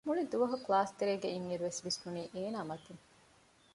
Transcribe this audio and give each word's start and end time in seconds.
މުޅި 0.09 0.23
ދުވަހު 0.31 0.57
ކްލާސްތެރޭ 0.65 1.13
އިން 1.33 1.47
އިރު 1.51 1.67
ވިސްނުނީ 1.85 2.21
އޭނާ 2.35 2.59
މަތިން 2.69 3.01